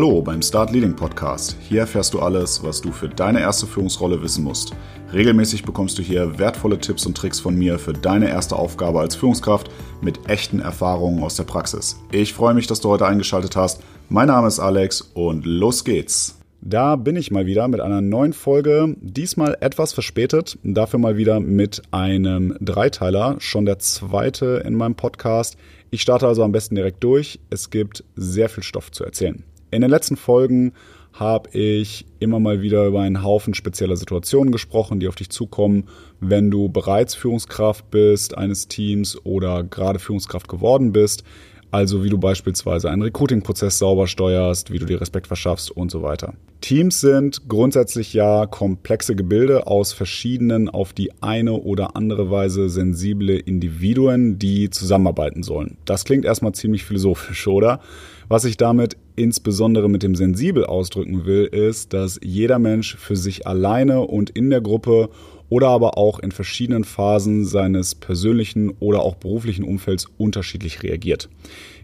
Hallo 0.00 0.22
beim 0.22 0.40
Start 0.40 0.72
Leading 0.72 0.96
Podcast. 0.96 1.58
Hier 1.60 1.80
erfährst 1.80 2.14
du 2.14 2.20
alles, 2.20 2.62
was 2.62 2.80
du 2.80 2.90
für 2.90 3.10
deine 3.10 3.40
erste 3.40 3.66
Führungsrolle 3.66 4.22
wissen 4.22 4.42
musst. 4.42 4.74
Regelmäßig 5.12 5.62
bekommst 5.62 5.98
du 5.98 6.02
hier 6.02 6.38
wertvolle 6.38 6.78
Tipps 6.78 7.04
und 7.04 7.14
Tricks 7.14 7.38
von 7.38 7.54
mir 7.54 7.78
für 7.78 7.92
deine 7.92 8.30
erste 8.30 8.56
Aufgabe 8.56 8.98
als 9.00 9.14
Führungskraft 9.14 9.70
mit 10.00 10.26
echten 10.26 10.60
Erfahrungen 10.60 11.22
aus 11.22 11.34
der 11.34 11.42
Praxis. 11.44 12.00
Ich 12.12 12.32
freue 12.32 12.54
mich, 12.54 12.66
dass 12.66 12.80
du 12.80 12.88
heute 12.88 13.04
eingeschaltet 13.04 13.56
hast. 13.56 13.82
Mein 14.08 14.28
Name 14.28 14.48
ist 14.48 14.58
Alex 14.58 15.02
und 15.02 15.44
los 15.44 15.84
geht's. 15.84 16.38
Da 16.62 16.96
bin 16.96 17.16
ich 17.16 17.30
mal 17.30 17.44
wieder 17.44 17.68
mit 17.68 17.82
einer 17.82 18.00
neuen 18.00 18.32
Folge, 18.32 18.96
diesmal 19.02 19.58
etwas 19.60 19.92
verspätet, 19.92 20.58
dafür 20.62 20.98
mal 20.98 21.18
wieder 21.18 21.40
mit 21.40 21.82
einem 21.90 22.56
Dreiteiler, 22.58 23.36
schon 23.38 23.66
der 23.66 23.78
zweite 23.78 24.62
in 24.64 24.76
meinem 24.76 24.94
Podcast. 24.94 25.58
Ich 25.90 26.00
starte 26.00 26.26
also 26.26 26.42
am 26.42 26.52
besten 26.52 26.74
direkt 26.74 27.04
durch. 27.04 27.38
Es 27.50 27.68
gibt 27.68 28.02
sehr 28.16 28.48
viel 28.48 28.62
Stoff 28.62 28.90
zu 28.92 29.04
erzählen. 29.04 29.44
In 29.70 29.82
den 29.82 29.90
letzten 29.90 30.16
Folgen 30.16 30.72
habe 31.12 31.50
ich 31.56 32.06
immer 32.18 32.40
mal 32.40 32.62
wieder 32.62 32.86
über 32.86 33.00
einen 33.00 33.22
Haufen 33.22 33.54
spezieller 33.54 33.96
Situationen 33.96 34.52
gesprochen, 34.52 35.00
die 35.00 35.08
auf 35.08 35.16
dich 35.16 35.30
zukommen, 35.30 35.84
wenn 36.20 36.50
du 36.50 36.68
bereits 36.68 37.14
Führungskraft 37.14 37.90
bist 37.90 38.36
eines 38.36 38.68
Teams 38.68 39.18
oder 39.24 39.64
gerade 39.64 39.98
Führungskraft 39.98 40.48
geworden 40.48 40.92
bist. 40.92 41.24
Also 41.72 42.02
wie 42.02 42.08
du 42.08 42.18
beispielsweise 42.18 42.90
einen 42.90 43.02
Recruiting-Prozess 43.02 43.78
sauber 43.78 44.08
steuerst, 44.08 44.72
wie 44.72 44.80
du 44.80 44.86
dir 44.86 45.00
Respekt 45.00 45.28
verschaffst 45.28 45.70
und 45.70 45.90
so 45.90 46.02
weiter. 46.02 46.34
Teams 46.60 47.00
sind 47.00 47.48
grundsätzlich 47.48 48.12
ja 48.12 48.46
komplexe 48.46 49.14
Gebilde 49.14 49.68
aus 49.68 49.92
verschiedenen 49.92 50.68
auf 50.68 50.92
die 50.92 51.12
eine 51.22 51.52
oder 51.52 51.94
andere 51.94 52.28
Weise 52.28 52.68
sensible 52.68 53.38
Individuen, 53.38 54.38
die 54.38 54.68
zusammenarbeiten 54.70 55.44
sollen. 55.44 55.76
Das 55.84 56.04
klingt 56.04 56.24
erstmal 56.24 56.52
ziemlich 56.52 56.84
philosophisch, 56.84 57.46
oder? 57.46 57.80
Was 58.28 58.44
ich 58.44 58.56
damit 58.56 58.96
insbesondere 59.20 59.90
mit 59.90 60.02
dem 60.02 60.14
Sensibel 60.14 60.64
ausdrücken 60.64 61.26
will, 61.26 61.44
ist, 61.44 61.92
dass 61.92 62.18
jeder 62.22 62.58
Mensch 62.58 62.96
für 62.96 63.16
sich 63.16 63.46
alleine 63.46 64.00
und 64.00 64.30
in 64.30 64.48
der 64.48 64.62
Gruppe 64.62 65.10
oder 65.50 65.68
aber 65.68 65.98
auch 65.98 66.20
in 66.20 66.32
verschiedenen 66.32 66.84
Phasen 66.84 67.44
seines 67.44 67.94
persönlichen 67.94 68.70
oder 68.80 69.02
auch 69.02 69.16
beruflichen 69.16 69.64
Umfelds 69.64 70.06
unterschiedlich 70.16 70.82
reagiert. 70.82 71.28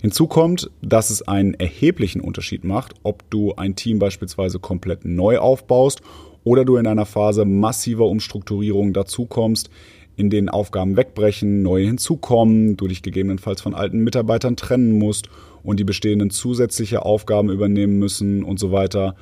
Hinzu 0.00 0.28
kommt, 0.28 0.70
dass 0.80 1.10
es 1.10 1.28
einen 1.28 1.52
erheblichen 1.54 2.22
Unterschied 2.22 2.64
macht, 2.64 2.94
ob 3.02 3.28
du 3.28 3.54
ein 3.56 3.76
Team 3.76 3.98
beispielsweise 3.98 4.58
komplett 4.58 5.04
neu 5.04 5.38
aufbaust 5.38 6.00
oder 6.42 6.64
du 6.64 6.76
in 6.76 6.86
einer 6.86 7.06
Phase 7.06 7.44
massiver 7.44 8.06
Umstrukturierung 8.06 8.94
dazukommst, 8.94 9.68
in 10.16 10.30
denen 10.30 10.48
Aufgaben 10.48 10.96
wegbrechen, 10.96 11.62
neue 11.62 11.86
hinzukommen, 11.86 12.76
du 12.76 12.88
dich 12.88 13.02
gegebenenfalls 13.02 13.60
von 13.60 13.74
alten 13.74 13.98
Mitarbeitern 13.98 14.56
trennen 14.56 14.98
musst 14.98 15.28
und 15.62 15.78
die 15.78 15.84
bestehenden 15.84 16.30
zusätzliche 16.30 17.04
Aufgaben 17.04 17.50
übernehmen 17.50 17.98
müssen 17.98 18.42
und 18.42 18.58
so 18.58 18.72
weiter. 18.72 19.14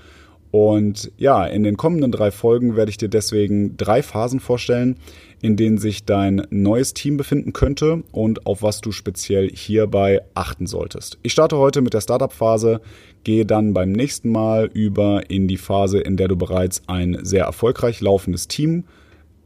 Und 0.54 1.10
ja, 1.16 1.44
in 1.44 1.64
den 1.64 1.76
kommenden 1.76 2.12
drei 2.12 2.30
Folgen 2.30 2.76
werde 2.76 2.88
ich 2.88 2.96
dir 2.96 3.08
deswegen 3.08 3.76
drei 3.76 4.04
Phasen 4.04 4.38
vorstellen, 4.38 4.98
in 5.42 5.56
denen 5.56 5.78
sich 5.78 6.04
dein 6.04 6.46
neues 6.50 6.94
Team 6.94 7.16
befinden 7.16 7.52
könnte 7.52 8.04
und 8.12 8.46
auf 8.46 8.62
was 8.62 8.80
du 8.80 8.92
speziell 8.92 9.50
hierbei 9.50 10.20
achten 10.34 10.68
solltest. 10.68 11.18
Ich 11.24 11.32
starte 11.32 11.56
heute 11.56 11.80
mit 11.80 11.92
der 11.92 12.02
Startup-Phase, 12.02 12.80
gehe 13.24 13.44
dann 13.44 13.74
beim 13.74 13.90
nächsten 13.90 14.30
Mal 14.30 14.70
über 14.72 15.28
in 15.28 15.48
die 15.48 15.56
Phase, 15.56 15.98
in 15.98 16.16
der 16.16 16.28
du 16.28 16.36
bereits 16.36 16.82
ein 16.86 17.18
sehr 17.22 17.46
erfolgreich 17.46 18.00
laufendes 18.00 18.46
Team 18.46 18.84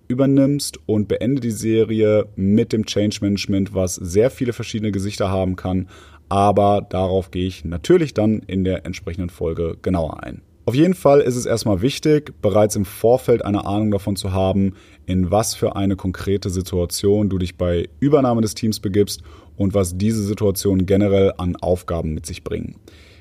übernimmst 0.08 0.78
und 0.86 1.06
beende 1.06 1.40
die 1.40 1.50
Serie 1.50 2.26
mit 2.34 2.72
dem 2.72 2.84
Change 2.86 3.18
Management, 3.20 3.74
was 3.74 3.94
sehr 3.94 4.30
viele 4.30 4.52
verschiedene 4.52 4.90
Gesichter 4.90 5.30
haben 5.30 5.56
kann. 5.56 5.88
Aber 6.28 6.86
darauf 6.88 7.30
gehe 7.30 7.46
ich 7.46 7.64
natürlich 7.64 8.14
dann 8.14 8.40
in 8.40 8.64
der 8.64 8.84
entsprechenden 8.84 9.30
Folge 9.30 9.76
genauer 9.80 10.22
ein. 10.22 10.42
Auf 10.68 10.74
jeden 10.74 10.92
Fall 10.92 11.20
ist 11.20 11.36
es 11.36 11.46
erstmal 11.46 11.80
wichtig, 11.80 12.34
bereits 12.42 12.76
im 12.76 12.84
Vorfeld 12.84 13.42
eine 13.42 13.64
Ahnung 13.64 13.90
davon 13.90 14.16
zu 14.16 14.34
haben, 14.34 14.74
in 15.06 15.30
was 15.30 15.54
für 15.54 15.76
eine 15.76 15.96
konkrete 15.96 16.50
Situation 16.50 17.30
du 17.30 17.38
dich 17.38 17.56
bei 17.56 17.88
Übernahme 18.00 18.42
des 18.42 18.54
Teams 18.54 18.78
begibst 18.78 19.22
und 19.56 19.72
was 19.72 19.96
diese 19.96 20.22
Situation 20.22 20.84
generell 20.84 21.32
an 21.38 21.56
Aufgaben 21.56 22.12
mit 22.12 22.26
sich 22.26 22.44
bringen. 22.44 22.76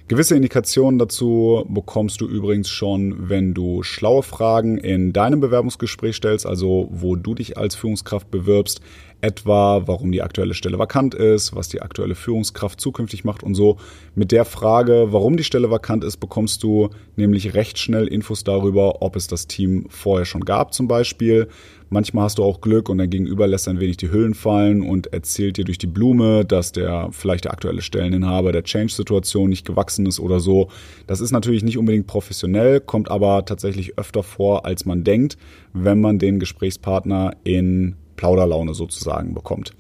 Gewisse 0.10 0.38
Indikationen 0.38 1.00
dazu 1.00 1.66
bekommst 1.68 2.22
du 2.22 2.28
übrigens 2.28 2.70
schon, 2.70 3.28
wenn 3.30 3.54
du 3.54 3.84
schlaue 3.84 4.24
Fragen 4.24 4.78
in 4.78 5.12
deinem 5.12 5.42
Bewerbungsgespräch 5.42 6.16
stellst, 6.16 6.46
also 6.46 6.88
wo 6.92 7.18
du 7.18 7.34
dich 7.34 7.58
als 7.58 7.76
Führungskraft 7.76 8.32
bewirbst, 8.32 8.80
etwa 9.22 9.88
warum 9.88 10.12
die 10.12 10.22
aktuelle 10.22 10.54
Stelle 10.54 10.80
vakant 10.80 11.16
ist, 11.16 11.56
was 11.56 11.70
die 11.70 11.82
aktuelle 11.82 12.16
Führungskraft 12.16 12.80
zukünftig 12.80 13.24
macht 13.24 13.44
und 13.44 13.56
so. 13.56 13.78
Mit 14.16 14.32
der 14.32 14.46
Frage, 14.46 15.08
warum 15.10 15.38
die 15.38 15.44
Stelle 15.44 15.72
vakant 15.72 16.04
ist, 16.04 16.18
bekommst 16.18 16.64
du 16.64 16.90
nämlich 17.16 17.54
recht 17.54 17.80
schnell 17.80 18.08
Infos 18.08 18.44
darüber, 18.44 19.02
ob 19.02 19.16
es 19.16 19.28
das 19.28 19.48
Team 19.48 19.86
vorher 19.90 20.26
schon 20.26 20.42
gab 20.42 20.74
zum 20.74 20.88
Beispiel. 20.88 21.48
Manchmal 21.90 22.26
hast 22.26 22.38
du 22.38 22.44
auch 22.44 22.60
Glück 22.60 22.90
und 22.90 22.98
dein 22.98 23.10
Gegenüber 23.10 23.48
lässt 23.48 23.68
ein 23.70 23.80
wenig 23.80 23.96
die 23.96 24.12
Hüllen 24.12 24.34
fallen 24.34 24.82
und 24.82 25.14
erzählt 25.14 25.56
dir 25.56 25.64
durch 25.64 25.78
die 25.78 25.88
Blume, 25.88 26.44
dass 26.44 26.74
der 26.74 27.08
vielleicht 27.12 27.46
der 27.46 27.54
aktuelle 27.54 27.82
Stelleninhaber 27.82 28.52
der 28.52 28.64
Change-Situation 28.64 29.50
nicht 29.50 29.66
gewachsen 29.66 30.06
ist 30.06 30.20
oder 30.20 30.42
so. 30.42 30.68
Das 31.08 31.22
ist 31.22 31.32
natürlich 31.32 31.64
nicht 31.64 31.78
unbedingt 31.78 32.06
professionell, 32.06 32.82
kommt 32.82 33.10
aber 33.10 33.46
tatsächlich 33.46 33.98
öfter 33.98 34.22
vor, 34.22 34.66
als 34.66 34.86
man 34.86 35.06
denkt, 35.06 35.38
wenn 35.74 36.02
man 36.02 36.20
den 36.20 36.40
Gesprächspartner 36.40 37.32
in 37.46 37.96
Plauderlaune 38.18 38.74
sozusagen 38.74 39.34
bekommt. 39.34 39.72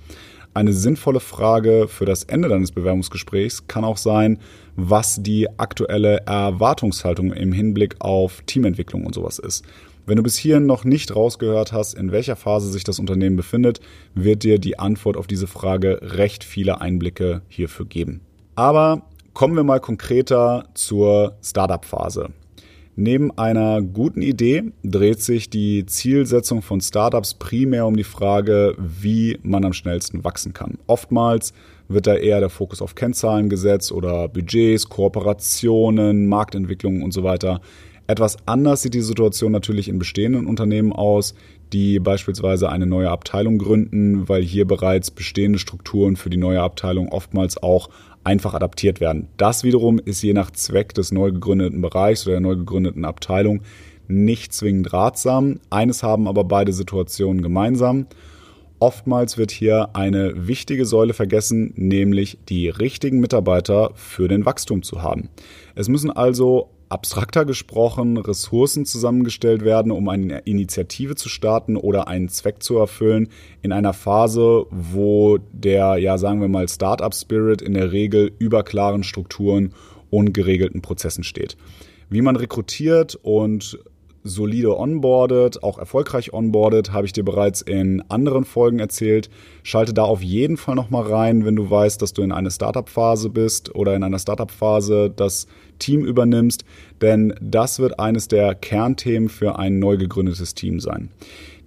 Eine 0.54 0.74
sinnvolle 0.74 1.20
Frage 1.20 1.88
für 1.88 2.06
das 2.06 2.24
Ende 2.24 2.50
deines 2.50 2.72
Bewerbungsgesprächs 2.72 3.68
kann 3.68 3.84
auch 3.84 3.98
sein, 3.98 4.40
was 4.76 5.22
die 5.22 5.48
aktuelle 5.60 6.22
Erwartungshaltung 6.26 7.32
im 7.34 7.52
Hinblick 7.52 7.98
auf 8.00 8.42
Teamentwicklung 8.48 9.06
und 9.06 9.14
sowas 9.14 9.38
ist. 9.38 9.64
Wenn 10.08 10.16
du 10.16 10.24
bis 10.24 10.38
hierhin 10.38 10.66
noch 10.66 10.84
nicht 10.84 11.16
rausgehört 11.16 11.74
hast, 11.74 11.94
in 11.94 12.12
welcher 12.12 12.36
Phase 12.36 12.72
sich 12.72 12.84
das 12.84 12.98
Unternehmen 12.98 13.36
befindet, 13.36 13.82
wird 14.16 14.44
dir 14.44 14.58
die 14.58 14.80
Antwort 14.80 15.18
auf 15.18 15.28
diese 15.28 15.46
Frage 15.46 16.00
recht 16.02 16.44
viele 16.44 16.82
Einblicke 16.82 17.42
hierfür 17.50 17.86
geben. 17.86 18.22
Aber 18.56 19.04
kommen 19.34 19.56
wir 19.56 19.64
mal 19.64 19.80
konkreter 19.80 20.64
zur 20.74 21.38
Startup-Phase. 21.44 22.30
Neben 23.00 23.30
einer 23.38 23.84
guten 23.84 24.24
Idee 24.24 24.72
dreht 24.84 25.22
sich 25.22 25.52
die 25.52 25.86
Zielsetzung 25.86 26.64
von 26.64 26.82
Startups 26.82 27.36
primär 27.36 27.86
um 27.86 27.96
die 27.96 28.04
Frage, 28.04 28.76
wie 28.80 29.38
man 29.44 29.66
am 29.66 29.74
schnellsten 29.74 30.24
wachsen 30.24 30.52
kann. 30.52 30.80
Oftmals 30.88 31.54
wird 31.88 32.08
da 32.08 32.16
eher 32.16 32.40
der 32.40 32.50
Fokus 32.50 32.82
auf 32.82 32.96
Kennzahlen 32.96 33.50
gesetzt 33.50 33.92
oder 33.92 34.28
Budgets, 34.28 34.90
Kooperationen, 34.90 36.26
Marktentwicklungen 36.26 37.04
und 37.04 37.12
so 37.12 37.22
weiter. 37.22 37.62
Etwas 38.08 38.38
anders 38.46 38.82
sieht 38.82 38.94
die 38.94 39.02
Situation 39.02 39.52
natürlich 39.52 39.90
in 39.90 40.00
bestehenden 40.00 40.48
Unternehmen 40.48 40.94
aus, 40.94 41.36
die 41.74 42.00
beispielsweise 42.00 42.70
eine 42.70 42.86
neue 42.86 43.12
Abteilung 43.12 43.58
gründen, 43.58 44.30
weil 44.30 44.44
hier 44.44 44.66
bereits 44.66 45.12
bestehende 45.12 45.60
Strukturen 45.60 46.16
für 46.16 46.30
die 46.30 46.38
neue 46.38 46.62
Abteilung 46.62 47.10
oftmals 47.10 47.62
auch 47.62 47.90
einfach 48.24 48.54
adaptiert 48.54 49.02
werden. 49.02 49.28
Das 49.36 49.64
wiederum 49.64 50.00
ist 50.00 50.22
je 50.22 50.34
nach 50.34 50.52
Zweck 50.52 50.94
des 50.94 51.12
neu 51.12 51.32
gegründeten 51.32 51.82
Bereichs 51.82 52.26
oder 52.26 52.36
der 52.36 52.42
neu 52.42 52.56
gegründeten 52.56 53.04
Abteilung 53.04 53.62
nicht 54.08 54.54
zwingend 54.54 54.94
ratsam. 54.94 55.60
Eines 55.70 56.02
haben 56.02 56.28
aber 56.28 56.46
beide 56.46 56.72
Situationen 56.72 57.42
gemeinsam. 57.42 58.08
Oftmals 58.80 59.38
wird 59.38 59.52
hier 59.52 59.96
eine 59.96 60.48
wichtige 60.48 60.86
Säule 60.86 61.14
vergessen, 61.14 61.74
nämlich 61.76 62.38
die 62.48 62.70
richtigen 62.70 63.20
Mitarbeiter 63.20 63.92
für 63.96 64.28
den 64.28 64.46
Wachstum 64.46 64.84
zu 64.84 65.02
haben. 65.02 65.30
Es 65.76 65.90
müssen 65.90 66.12
also 66.12 66.70
abstrakter 66.90 67.46
gesprochen 67.46 68.18
Ressourcen 68.18 68.86
zusammengestellt 68.86 69.64
werden, 69.64 69.92
um 69.92 70.08
eine 70.10 70.40
Initiative 70.40 71.16
zu 71.16 71.30
starten 71.30 71.76
oder 71.76 72.08
einen 72.08 72.30
Zweck 72.30 72.64
zu 72.64 72.78
erfüllen 72.78 73.30
in 73.62 73.72
einer 73.72 73.94
Phase, 73.94 74.66
wo 74.70 75.38
der, 75.52 75.98
ja 75.98 76.18
sagen 76.18 76.42
wir 76.42 76.48
mal, 76.48 76.68
Startup-Spirit 76.68 77.62
in 77.62 77.74
der 77.74 77.92
Regel 77.92 78.32
über 78.40 78.64
klaren 78.64 79.04
Strukturen 79.04 79.74
und 80.10 80.34
geregelten 80.34 80.82
Prozessen 80.82 81.24
steht. 81.24 81.58
Wie 82.10 82.22
man 82.22 82.38
rekrutiert 82.38 83.16
und 83.22 83.80
solide 84.28 84.78
onboardet, 84.78 85.64
auch 85.64 85.78
erfolgreich 85.78 86.34
onboardet, 86.34 86.92
habe 86.92 87.06
ich 87.06 87.14
dir 87.14 87.24
bereits 87.24 87.62
in 87.62 88.04
anderen 88.10 88.46
Folgen 88.46 88.80
erzählt. 88.80 89.30
Schalte 89.64 89.94
da 89.94 90.04
auf 90.04 90.22
jeden 90.22 90.58
Fall 90.58 90.76
nochmal 90.76 91.04
rein, 91.04 91.46
wenn 91.46 91.56
du 91.56 91.70
weißt, 91.70 92.02
dass 92.02 92.14
du 92.14 92.22
in 92.22 92.32
einer 92.32 92.52
Startup-Phase 92.52 93.30
bist 93.30 93.74
oder 93.74 93.96
in 93.96 94.04
einer 94.04 94.20
Startup-Phase 94.20 95.12
das 95.16 95.48
Team 95.80 96.06
übernimmst, 96.06 96.66
denn 97.02 97.34
das 97.42 97.80
wird 97.80 98.00
eines 98.00 98.28
der 98.28 98.56
Kernthemen 98.56 99.30
für 99.30 99.58
ein 99.58 99.80
neu 99.80 99.98
gegründetes 99.98 100.56
Team 100.56 100.80
sein. 100.80 101.10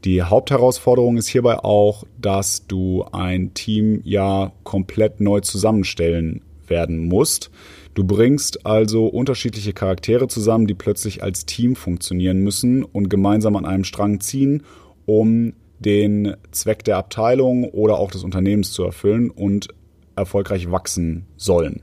Die 0.04 0.22
Hauptherausforderung 0.22 1.18
ist 1.18 1.28
hierbei 1.28 1.58
auch, 1.58 2.04
dass 2.18 2.66
du 2.66 3.04
ein 3.12 3.52
Team 3.52 4.00
ja 4.04 4.52
komplett 4.64 5.20
neu 5.20 5.40
zusammenstellen 5.40 6.42
werden 6.70 7.08
musst. 7.08 7.50
Du 7.94 8.04
bringst 8.04 8.64
also 8.64 9.06
unterschiedliche 9.06 9.72
Charaktere 9.72 10.28
zusammen, 10.28 10.66
die 10.66 10.74
plötzlich 10.74 11.22
als 11.22 11.44
Team 11.44 11.76
funktionieren 11.76 12.38
müssen 12.38 12.84
und 12.84 13.10
gemeinsam 13.10 13.56
an 13.56 13.66
einem 13.66 13.84
Strang 13.84 14.20
ziehen, 14.20 14.62
um 15.06 15.54
den 15.80 16.36
Zweck 16.52 16.84
der 16.84 16.98
Abteilung 16.98 17.64
oder 17.64 17.98
auch 17.98 18.10
des 18.10 18.22
Unternehmens 18.22 18.72
zu 18.72 18.84
erfüllen 18.84 19.30
und 19.30 19.68
erfolgreich 20.14 20.70
wachsen 20.70 21.26
sollen. 21.36 21.82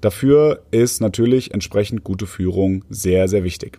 Dafür 0.00 0.62
ist 0.70 1.00
natürlich 1.00 1.52
entsprechend 1.52 2.02
gute 2.02 2.26
Führung 2.26 2.84
sehr, 2.88 3.28
sehr 3.28 3.44
wichtig. 3.44 3.78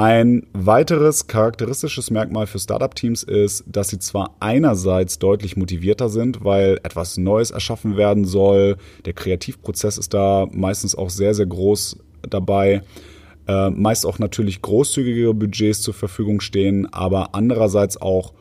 Ein 0.00 0.46
weiteres 0.54 1.26
charakteristisches 1.26 2.10
Merkmal 2.10 2.46
für 2.46 2.58
Startup-Teams 2.58 3.22
ist, 3.22 3.64
dass 3.66 3.88
sie 3.88 3.98
zwar 3.98 4.34
einerseits 4.40 5.18
deutlich 5.18 5.58
motivierter 5.58 6.08
sind, 6.08 6.42
weil 6.42 6.80
etwas 6.84 7.18
Neues 7.18 7.50
erschaffen 7.50 7.98
werden 7.98 8.24
soll, 8.24 8.78
der 9.04 9.12
Kreativprozess 9.12 9.98
ist 9.98 10.14
da 10.14 10.46
meistens 10.52 10.94
auch 10.94 11.10
sehr, 11.10 11.34
sehr 11.34 11.44
groß 11.44 11.98
dabei, 12.22 12.80
äh, 13.46 13.68
meist 13.68 14.06
auch 14.06 14.18
natürlich 14.18 14.62
großzügigere 14.62 15.34
Budgets 15.34 15.82
zur 15.82 15.92
Verfügung 15.92 16.40
stehen, 16.40 16.90
aber 16.90 17.34
andererseits 17.34 18.00
auch 18.00 18.32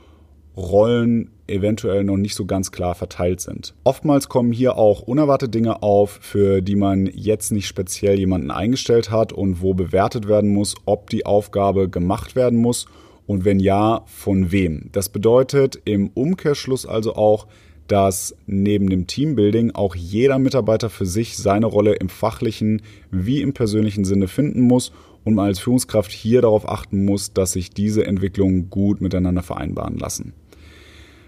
Rollen 0.58 1.30
eventuell 1.48 2.04
noch 2.04 2.18
nicht 2.18 2.36
so 2.36 2.46
ganz 2.46 2.72
klar 2.72 2.96
verteilt 2.96 3.42
sind. 3.42 3.74
Oftmals 3.84 4.30
kommen 4.30 4.52
hier 4.52 4.78
auch 4.78 5.02
unerwartete 5.02 5.50
Dinge 5.50 5.82
auf, 5.82 6.20
für 6.22 6.62
die 6.62 6.76
man 6.76 7.10
jetzt 7.14 7.52
nicht 7.52 7.68
speziell 7.68 8.20
jemanden 8.20 8.52
eingestellt 8.52 9.10
hat 9.12 9.34
und 9.34 9.62
wo 9.62 9.74
bewertet 9.74 10.28
werden 10.28 10.54
muss, 10.54 10.76
ob 10.86 11.10
die 11.10 11.26
Aufgabe 11.26 11.90
gemacht 11.90 12.36
werden 12.36 12.60
muss 12.60 12.86
und 13.26 13.46
wenn 13.46 13.60
ja, 13.60 14.02
von 14.06 14.52
wem. 14.52 14.90
Das 14.92 15.10
bedeutet 15.10 15.80
im 15.86 16.10
Umkehrschluss 16.14 16.86
also 16.86 17.16
auch, 17.16 17.48
dass 17.88 18.36
neben 18.46 18.90
dem 18.90 19.08
Teambuilding 19.08 19.72
auch 19.72 19.96
jeder 19.96 20.38
Mitarbeiter 20.40 20.90
für 20.90 21.06
sich 21.06 21.38
seine 21.38 21.66
Rolle 21.66 21.94
im 21.94 22.10
fachlichen 22.10 22.82
wie 23.12 23.42
im 23.42 23.54
persönlichen 23.54 24.06
Sinne 24.06 24.28
finden 24.28 24.62
muss 24.62 24.92
und 25.24 25.36
man 25.36 25.48
als 25.48 25.60
Führungskraft 25.60 26.12
hier 26.12 26.42
darauf 26.42 26.68
achten 26.68 27.06
muss, 27.06 27.34
dass 27.34 27.54
sich 27.54 27.72
diese 27.72 28.06
Entwicklungen 28.06 28.70
gut 28.70 29.02
miteinander 29.02 29.44
vereinbaren 29.44 29.98
lassen. 29.98 30.34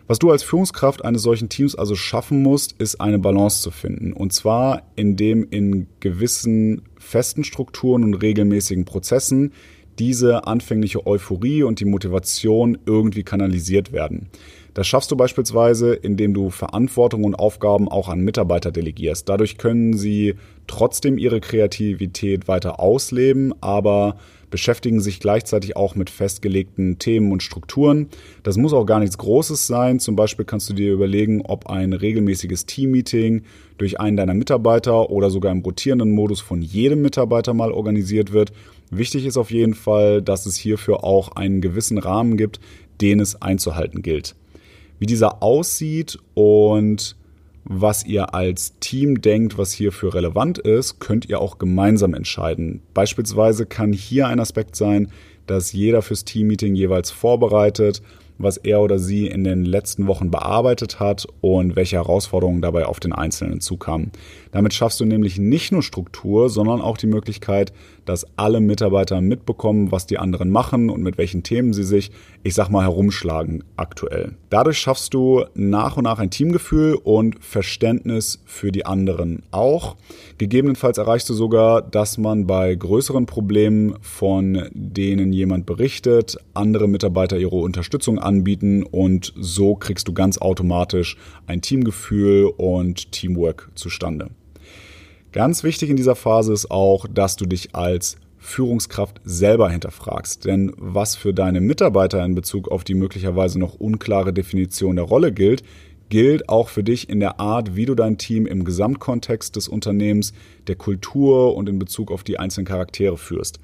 Was 0.08 0.20
du 0.20 0.30
als 0.30 0.44
Führungskraft 0.44 1.06
eines 1.06 1.22
solchen 1.22 1.48
Teams 1.48 1.74
also 1.74 1.96
schaffen 1.96 2.44
musst, 2.44 2.74
ist 2.80 3.00
eine 3.00 3.18
Balance 3.18 3.62
zu 3.62 3.72
finden. 3.72 4.12
Und 4.12 4.34
zwar, 4.34 4.82
indem 4.98 5.48
in 5.50 5.88
gewissen 6.02 6.82
festen 6.98 7.46
Strukturen 7.46 8.04
und 8.04 8.16
regelmäßigen 8.16 8.84
Prozessen 8.84 9.54
diese 10.00 10.48
anfängliche 10.48 11.06
Euphorie 11.06 11.64
und 11.64 11.80
die 11.80 11.86
Motivation 11.86 12.78
irgendwie 12.86 13.24
kanalisiert 13.24 13.92
werden. 13.92 14.30
Das 14.74 14.88
schaffst 14.88 15.12
du 15.12 15.18
beispielsweise, 15.18 15.94
indem 15.94 16.34
du 16.34 16.50
Verantwortung 16.50 17.26
und 17.26 17.36
Aufgaben 17.36 17.90
auch 17.90 18.08
an 18.08 18.22
Mitarbeiter 18.22 18.72
delegierst. 18.72 19.28
Dadurch 19.28 19.58
können 19.58 19.98
sie 19.98 20.36
trotzdem 20.68 21.18
ihre 21.18 21.42
Kreativität 21.42 22.48
weiter 22.48 22.80
ausleben, 22.80 23.54
aber 23.60 24.16
beschäftigen 24.50 25.02
sich 25.02 25.20
gleichzeitig 25.20 25.76
auch 25.76 25.96
mit 25.96 26.10
festgelegten 26.10 27.00
Themen 27.00 27.32
und 27.32 27.44
Strukturen. 27.44 28.10
Das 28.44 28.58
muss 28.58 28.74
auch 28.74 28.86
gar 28.86 29.00
nichts 29.00 29.18
Großes 29.18 29.68
sein. 29.68 30.00
Zum 30.00 30.16
Beispiel 30.16 30.46
kannst 30.46 30.70
du 30.70 30.74
dir 30.74 30.94
überlegen, 30.94 31.42
ob 31.42 31.68
ein 31.68 31.94
regelmäßiges 31.94 32.66
Teammeeting 32.66 33.44
durch 33.78 34.00
einen 34.00 34.18
deiner 34.18 34.34
Mitarbeiter 34.34 35.10
oder 35.10 35.30
sogar 35.30 35.52
im 35.52 35.62
rotierenden 35.62 36.12
Modus 36.12 36.40
von 36.40 36.62
jedem 36.62 37.02
Mitarbeiter 37.02 37.54
mal 37.54 37.72
organisiert 37.72 38.32
wird. 38.32 38.52
Wichtig 38.92 39.26
ist 39.26 39.38
auf 39.38 39.52
jeden 39.52 39.74
Fall, 39.74 40.22
dass 40.22 40.46
es 40.46 40.58
hierfür 40.58 41.04
auch 41.04 41.30
einen 41.36 41.62
gewissen 41.62 41.98
Rahmen 41.98 42.36
gibt, 42.36 42.60
den 43.00 43.22
es 43.22 43.42
einzuhalten 43.42 44.02
gilt. 44.02 44.36
Wie 45.00 45.06
dieser 45.06 45.42
aussieht 45.42 46.20
und 46.34 47.16
was 47.64 48.06
ihr 48.06 48.34
als 48.36 48.78
Team 48.80 49.22
denkt, 49.22 49.58
was 49.58 49.72
hierfür 49.72 50.14
relevant 50.14 50.58
ist, 50.58 51.00
könnt 51.00 51.30
ihr 51.30 51.40
auch 51.40 51.58
gemeinsam 51.58 52.14
entscheiden. 52.14 52.82
Beispielsweise 52.94 53.66
kann 53.66 53.94
hier 53.94 54.28
ein 54.28 54.40
Aspekt 54.40 54.76
sein, 54.76 55.10
dass 55.48 55.72
jeder 55.72 56.02
fürs 56.02 56.26
Teammeeting 56.26 56.76
jeweils 56.76 57.12
vorbereitet, 57.12 58.02
was 58.44 58.58
er 58.58 58.82
oder 58.82 59.00
sie 59.00 59.28
in 59.28 59.44
den 59.44 59.66
letzten 59.66 60.08
Wochen 60.08 60.32
bearbeitet 60.32 61.00
hat 61.00 61.28
und 61.42 61.76
welche 61.76 61.98
Herausforderungen 61.98 62.62
dabei 62.62 62.86
auf 62.86 63.00
den 63.00 63.14
Einzelnen 63.14 63.62
zukamen. 63.62 64.12
Damit 64.52 64.74
schaffst 64.74 65.00
du 65.00 65.06
nämlich 65.06 65.38
nicht 65.38 65.72
nur 65.72 65.84
Struktur, 65.84 66.50
sondern 66.50 66.82
auch 66.82 66.98
die 66.98 67.08
Möglichkeit, 67.08 67.72
dass 68.06 68.26
alle 68.36 68.60
Mitarbeiter 68.60 69.22
mitbekommen, 69.22 69.92
was 69.92 70.08
die 70.08 70.18
anderen 70.18 70.50
machen 70.50 70.90
und 70.90 71.04
mit 71.04 71.18
welchen 71.18 71.44
Themen 71.44 71.72
sie 71.72 71.84
sich, 71.84 72.12
ich 72.44 72.56
sag 72.56 72.70
mal, 72.70 72.84
herumschlagen 72.84 73.64
aktuell. 73.78 74.36
Dadurch 74.50 74.80
schaffst 74.80 75.14
du 75.14 75.46
nach 75.54 75.98
und 75.98 76.04
nach 76.04 76.20
ein 76.20 76.32
Teamgefühl 76.32 76.96
und 76.96 77.44
Verständnis 77.44 78.42
für 78.46 78.72
die 78.72 78.86
anderen 78.86 79.44
auch. 79.52 79.96
Gegebenenfalls 80.38 80.98
erreichst 80.98 81.30
du 81.30 81.34
sogar, 81.34 81.82
dass 81.82 82.18
man 82.18 82.48
bei 82.48 82.74
größeren 82.74 83.26
Problemen, 83.26 83.96
von 84.02 84.68
denen 84.74 85.32
jemand 85.32 85.66
berichtet, 85.66 86.38
andere 86.54 86.88
Mitarbeiter 86.88 87.38
ihre 87.38 87.56
Unterstützung 87.56 88.20
anbieten 88.20 88.31
und 88.86 89.34
so 89.36 89.76
kriegst 89.76 90.08
du 90.08 90.14
ganz 90.14 90.38
automatisch 90.38 91.18
ein 91.48 91.62
Teamgefühl 91.62 92.46
und 92.58 93.12
Teamwork 93.12 93.70
zustande. 93.76 94.30
Ganz 95.32 95.64
wichtig 95.64 95.90
in 95.90 95.96
dieser 95.96 96.16
Phase 96.16 96.52
ist 96.54 96.72
auch, 96.72 97.06
dass 97.08 97.36
du 97.36 97.46
dich 97.46 97.76
als 97.76 98.18
Führungskraft 98.38 99.22
selber 99.24 99.70
hinterfragst. 99.70 100.46
Denn 100.46 100.74
was 100.78 101.16
für 101.16 101.34
deine 101.34 101.62
Mitarbeiter 101.62 102.26
in 102.26 102.36
Bezug 102.36 102.70
auf 102.70 102.84
die 102.84 102.96
möglicherweise 102.96 103.60
noch 103.60 103.76
unklare 103.76 104.34
Definition 104.34 104.96
der 104.96 105.06
Rolle 105.06 105.32
gilt, 105.32 105.64
gilt 106.10 106.50
auch 106.50 106.68
für 106.68 106.84
dich 106.84 107.08
in 107.10 107.22
der 107.22 107.40
Art, 107.40 107.76
wie 107.76 107.86
du 107.86 107.96
dein 107.96 108.18
Team 108.18 108.46
im 108.46 108.66
Gesamtkontext 108.66 109.56
des 109.56 109.70
Unternehmens, 109.70 110.34
der 110.68 110.76
Kultur 110.76 111.56
und 111.56 111.70
in 111.70 111.80
Bezug 111.80 112.12
auf 112.12 112.24
die 112.24 112.38
einzelnen 112.38 112.68
Charaktere 112.68 113.18
führst. 113.18 113.60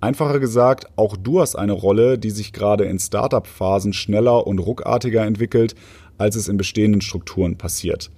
Einfacher 0.00 0.38
gesagt, 0.38 0.86
auch 0.96 1.16
du 1.16 1.40
hast 1.40 1.56
eine 1.56 1.72
Rolle, 1.72 2.18
die 2.18 2.30
sich 2.30 2.52
gerade 2.52 2.84
in 2.84 2.98
Startup-Phasen 2.98 3.92
schneller 3.92 4.46
und 4.46 4.60
ruckartiger 4.60 5.24
entwickelt, 5.24 5.74
als 6.18 6.36
es 6.36 6.48
in 6.48 6.56
bestehenden 6.56 7.00
Strukturen 7.00 7.56
passiert. 7.56 8.10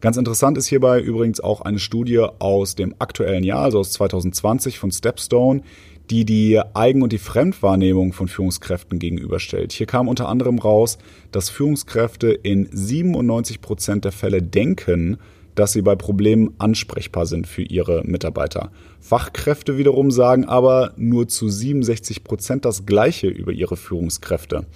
Ganz 0.00 0.16
interessant 0.16 0.56
ist 0.56 0.68
hierbei 0.68 1.00
übrigens 1.00 1.40
auch 1.40 1.60
eine 1.60 1.80
Studie 1.80 2.24
aus 2.38 2.76
dem 2.76 2.94
aktuellen 2.98 3.42
Jahr, 3.42 3.62
also 3.64 3.80
aus 3.80 3.92
2020 3.92 4.78
von 4.78 4.92
Stepstone, 4.92 5.62
die 6.08 6.24
die 6.24 6.60
Eigen- 6.72 7.02
und 7.02 7.12
die 7.12 7.18
Fremdwahrnehmung 7.18 8.12
von 8.12 8.28
Führungskräften 8.28 8.98
gegenüberstellt. 8.98 9.72
Hier 9.72 9.86
kam 9.86 10.08
unter 10.08 10.28
anderem 10.28 10.58
raus, 10.58 10.98
dass 11.32 11.50
Führungskräfte 11.50 12.28
in 12.28 12.68
97 12.72 13.60
Prozent 13.60 14.04
der 14.04 14.12
Fälle 14.12 14.40
denken, 14.40 15.18
dass 15.58 15.72
sie 15.72 15.82
bei 15.82 15.96
Problemen 15.96 16.54
ansprechbar 16.58 17.26
sind 17.26 17.48
für 17.48 17.62
ihre 17.62 18.04
Mitarbeiter. 18.04 18.70
Fachkräfte 19.00 19.76
wiederum 19.76 20.12
sagen 20.12 20.44
aber 20.44 20.92
nur 20.96 21.26
zu 21.26 21.48
67 21.48 22.22
Prozent 22.22 22.64
das 22.64 22.86
Gleiche 22.86 23.26
über 23.26 23.50
ihre 23.50 23.76
Führungskräfte. 23.76 24.66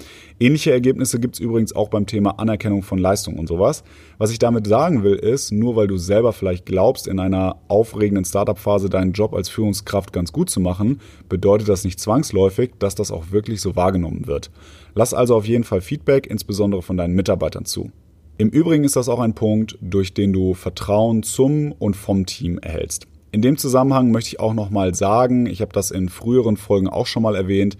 Ähnliche 0.40 0.73
Ergebnisse 0.73 1.21
gibt 1.21 1.37
es 1.37 1.40
übrigens 1.40 1.73
auch 1.76 1.88
beim 1.88 2.06
Thema 2.06 2.40
Anerkennung 2.40 2.83
von 2.83 2.99
Leistung 2.99 3.38
und 3.38 3.47
sowas. 3.47 3.85
Was 4.18 4.33
ich 4.33 4.40
damit 4.40 4.66
sagen 4.66 5.04
will, 5.04 5.14
ist, 5.14 5.52
nur 5.52 5.76
weil 5.76 5.87
du 5.87 5.99
selber 5.99 6.33
vielleicht 6.33 6.66
glaubst, 6.66 7.06
in 7.06 7.21
einer 7.21 7.59
aufregenden 7.68 8.25
Startup-Phase 8.25 8.88
deinen 8.88 9.12
Job 9.12 9.35
als 9.35 9.49
Führungskraft 9.49 10.12
ganz 10.12 10.33
gut 10.33 10.50
zu 10.50 10.59
machen, 10.59 11.00
bedeutet 11.28 11.68
das 11.68 11.85
nicht 11.85 12.00
zwangsläufig, 12.00 12.73
dass 12.80 12.97
das 12.97 13.12
auch 13.12 13.30
wirklich 13.30 13.61
so 13.61 13.76
wahrgenommen 13.76 14.26
wird. 14.26 14.50
Lass 14.97 15.14
also 15.14 15.37
auf 15.37 15.47
jeden 15.47 15.64
Fall 15.64 15.80
Feedback, 15.80 16.26
insbesondere 16.26 16.83
von 16.83 16.97
deinen 16.97 17.14
Mitarbeitern 17.14 17.66
zu. 17.66 17.92
Im 18.38 18.48
Übrigen 18.48 18.84
ist 18.84 18.96
das 18.96 19.08
auch 19.08 19.20
ein 19.20 19.34
Punkt, 19.34 19.78
durch 19.80 20.14
den 20.14 20.32
du 20.32 20.54
Vertrauen 20.54 21.22
zum 21.22 21.72
und 21.72 21.94
vom 21.94 22.26
Team 22.26 22.58
erhältst. 22.58 23.06
In 23.30 23.42
dem 23.42 23.56
Zusammenhang 23.56 24.10
möchte 24.10 24.28
ich 24.28 24.40
auch 24.40 24.54
nochmal 24.54 24.94
sagen, 24.94 25.46
ich 25.46 25.60
habe 25.60 25.72
das 25.72 25.90
in 25.90 26.08
früheren 26.08 26.56
Folgen 26.56 26.88
auch 26.88 27.06
schon 27.06 27.22
mal 27.22 27.34
erwähnt, 27.36 27.76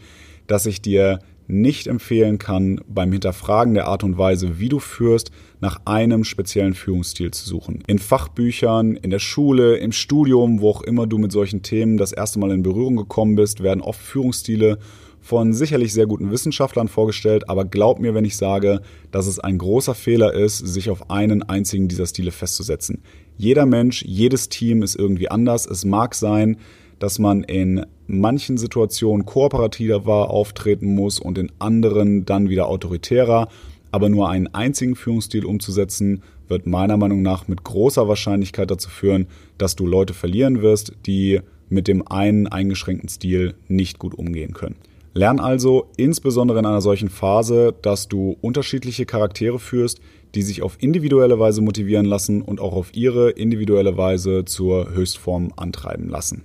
dass 0.47 0.66
ich 0.66 0.82
dir 0.82 1.18
nicht 1.47 1.87
empfehlen 1.87 2.38
kann, 2.38 2.80
beim 2.88 3.12
Hinterfragen 3.12 3.75
der 3.75 3.87
Art 3.87 4.04
und 4.04 4.16
Weise, 4.16 4.59
wie 4.59 4.68
du 4.68 4.78
führst, 4.78 5.30
nach 5.61 5.80
einem 5.85 6.25
speziellen 6.25 6.75
Führungsstil 6.75 7.30
zu 7.32 7.47
suchen. 7.47 7.82
In 7.87 7.99
Fachbüchern, 7.99 8.97
in 8.97 9.11
der 9.11 9.18
Schule, 9.18 9.76
im 9.76 9.92
Studium, 9.92 10.61
wo 10.61 10.71
auch 10.71 10.82
immer 10.82 11.06
du 11.06 11.18
mit 11.18 11.32
solchen 11.32 11.62
Themen 11.62 11.97
das 11.97 12.12
erste 12.12 12.38
Mal 12.38 12.50
in 12.52 12.62
Berührung 12.62 12.97
gekommen 12.97 13.37
bist, 13.37 13.62
werden 13.62 13.80
oft 13.80 14.00
Führungsstile 14.00 14.78
von 15.23 15.55
sicherlich 15.55 15.93
sehr 15.93 16.07
guten 16.07 16.33
Wissenschaftlern 16.33 16.88
vorgestellt, 16.88 17.49
aber 17.49 17.64
glaub 17.64 18.00
mir, 18.00 18.12
wenn 18.14 18.25
ich 18.25 18.37
sage, 18.37 18.83
dass 19.12 19.29
es 19.29 19.38
ein 19.38 19.57
großer 19.57 19.95
Fehler 19.95 20.35
ist, 20.35 20.59
sich 20.59 20.91
auf 20.91 21.11
einen 21.11 21.45
einzigen 21.45 21.87
dieser 21.87 22.07
Stile 22.07 22.33
festzusetzen. 22.33 23.02
Jeder 23.38 23.64
Mensch, 23.64 24.02
jedes 24.02 24.49
Team 24.49 24.83
ist 24.83 24.97
irgendwie 24.97 25.31
anders. 25.31 25.64
Es 25.64 25.85
mag 25.85 26.17
sein, 26.17 26.59
dass 26.99 27.19
man 27.19 27.45
in 27.45 27.87
manchen 28.07 28.59
Situationen 28.59 29.25
kooperativer 29.25 30.29
auftreten 30.31 30.95
muss 30.95 31.21
und 31.21 31.38
in 31.38 31.50
anderen 31.61 32.25
dann 32.25 32.49
wieder 32.49 32.67
autoritärer. 32.67 33.49
Aber 33.93 34.09
nur 34.09 34.29
einen 34.29 34.49
einzigen 34.49 34.97
Führungsstil 34.97 35.45
umzusetzen, 35.45 36.23
wird 36.49 36.67
meiner 36.67 36.97
Meinung 36.97 37.23
nach 37.23 37.47
mit 37.47 37.62
großer 37.62 38.09
Wahrscheinlichkeit 38.09 38.71
dazu 38.71 38.91
führen, 38.91 39.26
dass 39.59 39.76
du 39.76 39.87
Leute 39.87 40.14
verlieren 40.14 40.62
wirst, 40.62 40.93
die 41.07 41.41
mit 41.69 41.88
dem 41.88 42.07
einen 42.07 42.47
eingeschränkten 42.49 43.09
Stil 43.09 43.55
nicht 43.69 43.99
gut 43.99 44.14
umgehen 44.14 44.52
können. 44.52 44.76
Lern 45.14 45.40
also 45.40 45.90
insbesondere 45.97 46.59
in 46.59 46.66
einer 46.66 46.81
solchen 46.81 47.11
Phase, 47.11 47.75
dass 47.83 48.09
du 48.09 48.37
unterschiedliche 48.40 49.04
Charaktere 49.04 49.59
führst, 49.59 50.00
die 50.35 50.42
sich 50.42 50.62
auf 50.62 50.76
individuelle 50.81 51.38
Weise 51.38 51.61
motivieren 51.61 52.07
lassen 52.07 52.40
und 52.40 52.61
auch 52.61 52.73
auf 52.73 52.95
ihre 52.95 53.31
individuelle 53.31 53.97
Weise 53.99 54.45
zur 54.47 54.90
Höchstform 54.95 55.52
antreiben 55.57 56.09
lassen. 56.09 56.45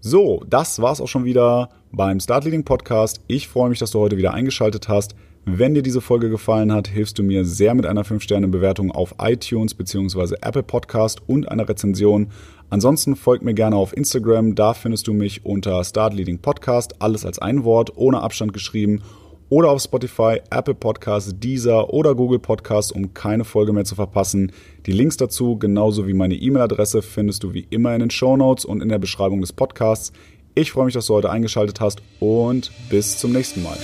So, 0.00 0.42
das 0.48 0.82
war's 0.82 1.00
auch 1.00 1.08
schon 1.08 1.24
wieder 1.24 1.70
beim 1.92 2.20
Start 2.20 2.44
Leading 2.44 2.64
Podcast. 2.64 3.20
Ich 3.28 3.48
freue 3.48 3.70
mich, 3.70 3.78
dass 3.78 3.92
du 3.92 4.00
heute 4.00 4.16
wieder 4.16 4.34
eingeschaltet 4.34 4.88
hast. 4.88 5.14
Wenn 5.46 5.74
dir 5.74 5.82
diese 5.82 6.00
Folge 6.00 6.30
gefallen 6.30 6.72
hat, 6.72 6.88
hilfst 6.88 7.18
du 7.18 7.22
mir 7.22 7.44
sehr 7.44 7.74
mit 7.74 7.84
einer 7.84 8.02
5-Sterne-Bewertung 8.02 8.90
auf 8.90 9.16
iTunes 9.20 9.74
bzw. 9.74 10.36
Apple 10.40 10.62
Podcast 10.62 11.20
und 11.26 11.50
einer 11.50 11.68
Rezension. 11.68 12.28
Ansonsten 12.70 13.14
folg 13.14 13.42
mir 13.42 13.52
gerne 13.52 13.76
auf 13.76 13.94
Instagram, 13.94 14.54
da 14.54 14.72
findest 14.72 15.06
du 15.06 15.12
mich 15.12 15.44
unter 15.44 15.84
Start 15.84 16.14
Leading 16.14 16.38
Podcast, 16.38 17.02
alles 17.02 17.26
als 17.26 17.38
ein 17.40 17.62
Wort, 17.62 17.92
ohne 17.94 18.22
Abstand 18.22 18.54
geschrieben. 18.54 19.02
Oder 19.50 19.68
auf 19.70 19.82
Spotify, 19.82 20.40
Apple 20.50 20.74
Podcasts, 20.74 21.38
Deezer 21.38 21.92
oder 21.92 22.14
Google 22.14 22.38
Podcasts, 22.38 22.90
um 22.90 23.12
keine 23.12 23.44
Folge 23.44 23.74
mehr 23.74 23.84
zu 23.84 23.94
verpassen. 23.94 24.50
Die 24.86 24.92
Links 24.92 25.18
dazu, 25.18 25.58
genauso 25.58 26.06
wie 26.08 26.14
meine 26.14 26.36
E-Mail-Adresse, 26.36 27.02
findest 27.02 27.44
du 27.44 27.52
wie 27.52 27.66
immer 27.68 27.92
in 27.92 28.00
den 28.00 28.10
Show 28.10 28.38
Notes 28.38 28.64
und 28.64 28.82
in 28.82 28.88
der 28.88 28.98
Beschreibung 28.98 29.42
des 29.42 29.52
Podcasts. 29.52 30.10
Ich 30.54 30.72
freue 30.72 30.86
mich, 30.86 30.94
dass 30.94 31.06
du 31.06 31.14
heute 31.14 31.30
eingeschaltet 31.30 31.80
hast 31.80 32.00
und 32.18 32.72
bis 32.88 33.18
zum 33.18 33.32
nächsten 33.32 33.62
Mal. 33.62 33.76